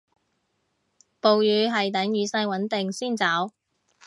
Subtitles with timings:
[1.19, 3.51] 暴雨係等雨勢穩定先走